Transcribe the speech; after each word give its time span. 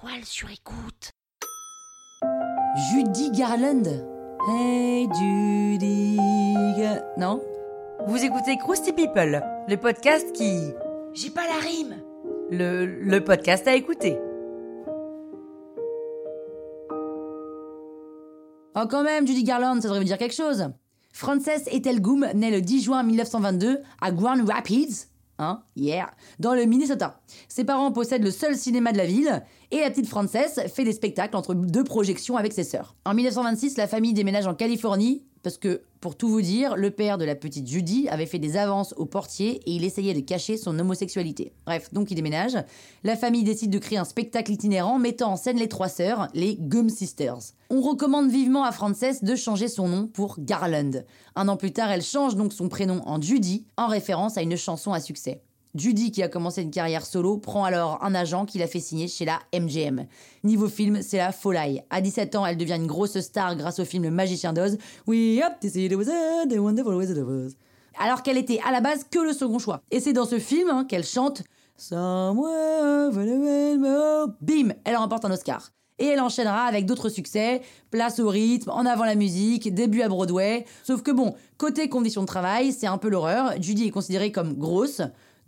toile 0.00 0.24
sur 0.24 0.48
écoute. 0.50 1.12
Judy 2.90 3.30
Garland. 3.32 3.82
Hey 4.48 5.08
Judy. 5.18 6.16
Non? 7.18 7.42
Vous 8.06 8.24
écoutez 8.24 8.56
Krusty 8.56 8.92
People, 8.92 9.42
le 9.68 9.76
podcast 9.76 10.32
qui. 10.32 10.72
J'ai 11.12 11.30
pas 11.30 11.46
la 11.46 11.58
rime. 11.60 11.96
Le, 12.50 12.86
le 12.86 13.24
podcast 13.24 13.66
à 13.68 13.74
écouter. 13.74 14.18
Oh, 18.76 18.86
quand 18.88 19.02
même, 19.02 19.26
Judy 19.26 19.44
Garland, 19.44 19.80
ça 19.80 19.88
devrait 19.88 19.98
vous 19.98 20.04
dire 20.04 20.18
quelque 20.18 20.34
chose. 20.34 20.70
Frances 21.12 21.66
Etelgoum 21.70 22.26
naît 22.34 22.50
le 22.50 22.60
10 22.60 22.84
juin 22.84 23.02
1922 23.02 23.80
à 24.00 24.12
Grand 24.12 24.42
Rapids, 24.46 25.06
hein, 25.40 25.62
dans 26.38 26.54
le 26.54 26.64
Minnesota. 26.64 27.20
Ses 27.48 27.64
parents 27.64 27.92
possèdent 27.92 28.24
le 28.24 28.30
seul 28.30 28.56
cinéma 28.56 28.92
de 28.92 28.98
la 28.98 29.06
ville 29.06 29.42
et 29.70 29.80
la 29.80 29.90
petite 29.90 30.08
Frances 30.08 30.60
fait 30.74 30.84
des 30.84 30.92
spectacles 30.92 31.36
entre 31.36 31.54
deux 31.54 31.84
projections 31.84 32.36
avec 32.36 32.52
ses 32.52 32.64
sœurs. 32.64 32.94
En 33.04 33.14
1926, 33.14 33.76
la 33.76 33.86
famille 33.86 34.12
déménage 34.12 34.46
en 34.46 34.54
Californie 34.54 35.24
parce 35.42 35.58
que, 35.58 35.82
pour 36.00 36.16
tout 36.16 36.28
vous 36.28 36.40
dire, 36.40 36.76
le 36.76 36.90
père 36.90 37.18
de 37.18 37.26
la 37.26 37.34
petite 37.34 37.68
Judy 37.68 38.08
avait 38.08 38.24
fait 38.24 38.38
des 38.38 38.56
avances 38.56 38.94
au 38.96 39.04
portier 39.04 39.60
et 39.66 39.72
il 39.72 39.84
essayait 39.84 40.14
de 40.14 40.20
cacher 40.20 40.56
son 40.56 40.78
homosexualité. 40.78 41.52
Bref, 41.66 41.92
donc 41.92 42.10
il 42.10 42.14
déménage. 42.14 42.56
La 43.04 43.16
famille 43.16 43.44
décide 43.44 43.70
de 43.70 43.78
créer 43.78 43.98
un 43.98 44.04
spectacle 44.04 44.50
itinérant 44.50 44.98
mettant 44.98 45.32
en 45.32 45.36
scène 45.36 45.58
les 45.58 45.68
trois 45.68 45.90
sœurs, 45.90 46.28
les 46.32 46.56
Gum 46.58 46.88
Sisters. 46.88 47.52
On 47.68 47.82
recommande 47.82 48.30
vivement 48.30 48.64
à 48.64 48.72
Frances 48.72 49.22
de 49.22 49.36
changer 49.36 49.68
son 49.68 49.88
nom 49.88 50.06
pour 50.06 50.36
Garland. 50.38 51.04
Un 51.36 51.48
an 51.48 51.56
plus 51.58 51.72
tard, 51.72 51.90
elle 51.90 52.02
change 52.02 52.34
donc 52.34 52.54
son 52.54 52.70
prénom 52.70 53.02
en 53.04 53.20
Judy, 53.20 53.66
en 53.76 53.86
référence 53.86 54.38
à 54.38 54.42
une 54.42 54.56
chanson 54.56 54.92
à 54.92 55.00
succès. 55.00 55.42
Judy, 55.74 56.10
qui 56.10 56.22
a 56.22 56.28
commencé 56.28 56.62
une 56.62 56.70
carrière 56.70 57.06
solo, 57.06 57.36
prend 57.36 57.64
alors 57.64 58.02
un 58.02 58.14
agent 58.14 58.44
qui 58.44 58.58
l'a 58.58 58.66
fait 58.66 58.80
signer 58.80 59.06
chez 59.06 59.24
la 59.24 59.38
MGM. 59.54 60.06
Niveau 60.42 60.68
film, 60.68 61.00
c'est 61.02 61.18
la 61.18 61.32
folie. 61.32 61.80
À 61.90 62.00
17 62.00 62.34
ans, 62.34 62.44
elle 62.44 62.56
devient 62.56 62.76
une 62.76 62.86
grosse 62.86 63.18
star 63.20 63.54
grâce 63.56 63.78
au 63.78 63.84
film 63.84 64.02
Le 64.02 64.10
Magicien 64.10 64.52
d'Oz. 64.52 64.78
We 65.06 65.40
up 65.42 65.60
to 65.60 65.68
see 65.68 65.88
the 65.88 65.94
wizard, 65.94 66.48
the 66.48 66.58
wonderful 66.58 66.94
wizard 66.94 67.18
of 67.18 67.28
Oz. 67.28 67.56
Alors 67.98 68.22
qu'elle 68.22 68.38
était 68.38 68.60
à 68.66 68.72
la 68.72 68.80
base 68.80 69.04
que 69.10 69.18
le 69.18 69.32
second 69.32 69.58
choix. 69.58 69.82
Et 69.90 70.00
c'est 70.00 70.12
dans 70.12 70.26
ce 70.26 70.38
film 70.38 70.68
hein, 70.70 70.84
qu'elle 70.88 71.04
chante 71.04 71.42
Somewhere 71.76 73.08
over 73.08 73.24
the 73.24 73.42
rainbow. 73.42 74.34
Bim, 74.42 74.74
elle 74.84 74.96
remporte 74.96 75.24
un 75.24 75.30
Oscar. 75.30 75.70
Et 75.98 76.06
elle 76.06 76.20
enchaînera 76.20 76.64
avec 76.64 76.84
d'autres 76.84 77.08
succès, 77.08 77.62
place 77.90 78.20
au 78.20 78.28
rythme, 78.28 78.70
en 78.70 78.84
avant 78.84 79.04
la 79.04 79.14
musique, 79.14 79.72
début 79.72 80.02
à 80.02 80.08
Broadway. 80.08 80.66
Sauf 80.82 81.02
que 81.02 81.10
bon, 81.10 81.34
côté 81.56 81.88
conditions 81.88 82.20
de 82.20 82.26
travail, 82.26 82.72
c'est 82.72 82.86
un 82.86 82.98
peu 82.98 83.08
l'horreur. 83.08 83.52
Judy 83.60 83.86
est 83.86 83.90
considérée 83.90 84.30
comme 84.32 84.54
grosse, 84.54 85.00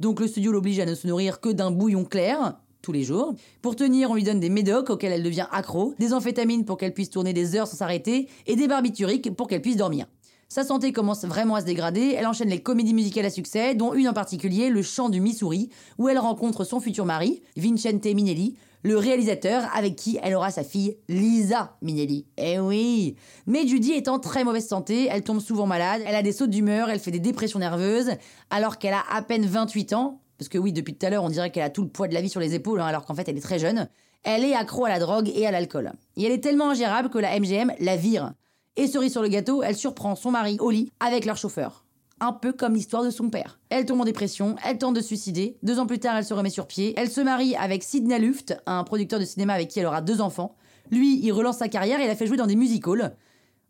donc 0.02 0.18
le 0.18 0.26
studio 0.26 0.50
l'oblige 0.50 0.80
à 0.80 0.84
ne 0.84 0.96
se 0.96 1.06
nourrir 1.06 1.40
que 1.40 1.48
d'un 1.48 1.70
bouillon 1.70 2.04
clair 2.04 2.56
tous 2.82 2.90
les 2.90 3.04
jours. 3.04 3.36
Pour 3.62 3.76
tenir, 3.76 4.10
on 4.10 4.16
lui 4.16 4.24
donne 4.24 4.40
des 4.40 4.50
médocs 4.50 4.90
auxquels 4.90 5.12
elle 5.12 5.22
devient 5.22 5.46
accro, 5.52 5.94
des 6.00 6.12
amphétamines 6.12 6.64
pour 6.64 6.76
qu'elle 6.76 6.92
puisse 6.92 7.08
tourner 7.08 7.32
des 7.32 7.54
heures 7.54 7.68
sans 7.68 7.76
s'arrêter, 7.76 8.28
et 8.48 8.56
des 8.56 8.66
barbituriques 8.66 9.32
pour 9.36 9.46
qu'elle 9.46 9.62
puisse 9.62 9.76
dormir. 9.76 10.06
Sa 10.48 10.64
santé 10.64 10.92
commence 10.92 11.24
vraiment 11.24 11.54
à 11.54 11.60
se 11.60 11.66
dégrader, 11.66 12.16
elle 12.18 12.26
enchaîne 12.26 12.48
les 12.48 12.60
comédies 12.60 12.94
musicales 12.94 13.26
à 13.26 13.30
succès, 13.30 13.76
dont 13.76 13.94
une 13.94 14.08
en 14.08 14.12
particulier, 14.12 14.70
Le 14.70 14.82
Chant 14.82 15.08
du 15.08 15.20
Missouri, 15.20 15.70
où 15.98 16.08
elle 16.08 16.18
rencontre 16.18 16.64
son 16.64 16.80
futur 16.80 17.06
mari, 17.06 17.40
Vincente 17.56 18.04
Minelli, 18.04 18.56
le 18.82 18.96
réalisateur 18.96 19.62
avec 19.74 19.96
qui 19.96 20.18
elle 20.22 20.34
aura 20.34 20.50
sa 20.50 20.64
fille 20.64 20.96
Lisa 21.08 21.76
Minelli. 21.82 22.26
Eh 22.36 22.58
oui 22.58 23.16
Mais 23.46 23.66
Judy 23.66 23.92
est 23.92 24.08
en 24.08 24.18
très 24.18 24.44
mauvaise 24.44 24.66
santé, 24.66 25.08
elle 25.10 25.22
tombe 25.22 25.40
souvent 25.40 25.66
malade, 25.66 26.02
elle 26.06 26.14
a 26.14 26.22
des 26.22 26.32
sautes 26.32 26.50
d'humeur, 26.50 26.90
elle 26.90 26.98
fait 26.98 27.10
des 27.10 27.20
dépressions 27.20 27.58
nerveuses, 27.58 28.10
alors 28.50 28.78
qu'elle 28.78 28.94
a 28.94 29.04
à 29.10 29.22
peine 29.22 29.46
28 29.46 29.92
ans, 29.92 30.20
parce 30.38 30.48
que 30.48 30.58
oui, 30.58 30.72
depuis 30.72 30.94
tout 30.94 31.06
à 31.06 31.10
l'heure, 31.10 31.24
on 31.24 31.28
dirait 31.28 31.50
qu'elle 31.50 31.62
a 31.62 31.70
tout 31.70 31.82
le 31.82 31.88
poids 31.88 32.08
de 32.08 32.14
la 32.14 32.20
vie 32.20 32.28
sur 32.28 32.40
les 32.40 32.54
épaules, 32.54 32.80
hein, 32.80 32.86
alors 32.86 33.04
qu'en 33.04 33.14
fait, 33.14 33.28
elle 33.28 33.36
est 33.36 33.42
très 33.42 33.58
jeune. 33.58 33.88
Elle 34.24 34.44
est 34.44 34.54
accro 34.54 34.84
à 34.84 34.88
la 34.88 34.98
drogue 34.98 35.30
et 35.34 35.46
à 35.46 35.50
l'alcool. 35.50 35.92
Et 36.16 36.24
elle 36.24 36.32
est 36.32 36.40
tellement 36.40 36.70
ingérable 36.70 37.10
que 37.10 37.18
la 37.18 37.38
MGM 37.38 37.72
la 37.78 37.96
vire. 37.96 38.32
Et 38.76 38.86
cerise 38.86 39.12
sur 39.12 39.22
le 39.22 39.28
gâteau, 39.28 39.62
elle 39.62 39.76
surprend 39.76 40.16
son 40.16 40.30
mari 40.30 40.58
lit 40.70 40.90
avec 41.00 41.26
leur 41.26 41.36
chauffeur. 41.36 41.84
Un 42.24 42.32
peu 42.32 42.52
comme 42.52 42.74
l'histoire 42.74 43.02
de 43.02 43.10
son 43.10 43.30
père. 43.30 43.58
Elle 43.68 43.84
tombe 43.84 44.00
en 44.00 44.04
dépression, 44.04 44.54
elle 44.64 44.78
tente 44.78 44.94
de 44.94 45.00
suicider. 45.00 45.58
Deux 45.64 45.80
ans 45.80 45.86
plus 45.86 45.98
tard, 45.98 46.16
elle 46.16 46.24
se 46.24 46.32
remet 46.32 46.50
sur 46.50 46.68
pied. 46.68 46.94
Elle 46.96 47.10
se 47.10 47.20
marie 47.20 47.56
avec 47.56 47.82
Sidney 47.82 48.20
Luft, 48.20 48.56
un 48.64 48.84
producteur 48.84 49.18
de 49.18 49.24
cinéma 49.24 49.54
avec 49.54 49.66
qui 49.66 49.80
elle 49.80 49.86
aura 49.86 50.02
deux 50.02 50.20
enfants. 50.20 50.54
Lui, 50.92 51.18
il 51.20 51.32
relance 51.32 51.58
sa 51.58 51.66
carrière 51.66 52.00
et 52.00 52.06
la 52.06 52.14
fait 52.14 52.28
jouer 52.28 52.36
dans 52.36 52.46
des 52.46 52.54
musicals. 52.54 53.16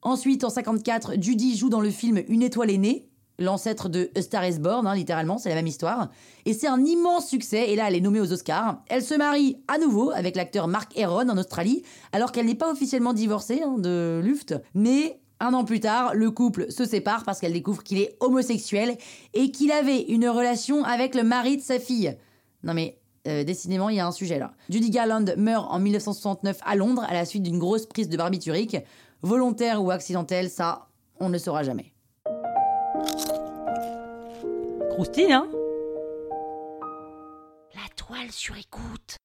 Ensuite, 0.03 0.45
en 0.45 0.51
54, 0.51 1.15
Judy 1.19 1.57
joue 1.57 1.71
dans 1.71 1.81
le 1.81 1.89
film 1.89 2.21
Une 2.29 2.43
étoile 2.43 2.71
est 2.71 2.77
née, 2.77 3.09
l'ancêtre 3.39 3.89
de 3.89 4.11
Star 4.21 4.47
is 4.47 4.59
Born, 4.59 4.87
hein, 4.87 4.95
littéralement, 4.95 5.39
c'est 5.39 5.49
la 5.49 5.55
même 5.55 5.67
histoire. 5.67 6.11
Et 6.45 6.53
c'est 6.53 6.69
un 6.69 6.85
immense 6.85 7.29
succès, 7.29 7.71
et 7.71 7.77
là 7.77 7.85
elle 7.89 7.97
est 7.97 8.01
nommée 8.01 8.21
aux 8.21 8.35
Oscars. 8.35 8.83
Elle 8.89 9.03
se 9.03 9.15
marie 9.15 9.57
à 9.67 9.79
nouveau 9.79 10.11
avec 10.11 10.37
l'acteur 10.37 10.69
Mark 10.69 10.93
Heron 10.95 11.31
en 11.31 11.39
Australie, 11.39 11.85
alors 12.13 12.33
qu'elle 12.33 12.47
n'est 12.47 12.55
pas 12.55 12.71
officiellement 12.71 13.15
divorcée 13.15 13.63
hein, 13.65 13.77
de 13.79 14.21
Luft, 14.23 14.55
mais 14.75 15.22
un 15.43 15.55
an 15.55 15.65
plus 15.65 15.81
tard, 15.81 16.15
le 16.15 16.31
couple 16.31 16.71
se 16.71 16.85
sépare 16.85 17.25
parce 17.25 17.41
qu'elle 17.41 17.53
découvre 17.53 17.83
qu'il 17.83 17.99
est 17.99 18.17
homosexuel 18.21 18.97
et 19.35 19.51
qu'il 19.51 19.73
avait 19.73 20.03
une 20.03 20.29
relation 20.29 20.85
avec 20.85 21.15
le 21.15 21.25
mari 21.25 21.57
de 21.57 21.63
sa 21.63 21.79
fille. 21.79 22.17
Non 22.63 22.75
mais 22.75 22.99
euh, 23.27 23.45
décidément, 23.45 23.89
il 23.89 23.97
y 23.97 24.01
a 24.01 24.07
un 24.07 24.13
sujet 24.13 24.39
là. 24.39 24.53
Judy 24.69 24.91
Garland 24.91 25.25
meurt 25.37 25.67
en 25.71 25.79
1969 25.79 26.59
à 26.65 26.77
Londres 26.77 27.05
à 27.09 27.15
la 27.15 27.25
suite 27.25 27.43
d'une 27.43 27.59
grosse 27.59 27.87
prise 27.87 28.09
de 28.09 28.17
barbiturique. 28.17 28.77
Volontaire 29.23 29.83
ou 29.83 29.91
accidentelle, 29.91 30.51
ça, 30.51 30.89
on 31.21 31.29
ne 31.29 31.39
saura 31.39 31.63
jamais. 31.63 31.93
Croustille, 34.91 35.33
hein? 35.33 35.49
La 37.75 37.89
toile 37.97 38.31
sur 38.31 38.57
écoute. 38.57 39.17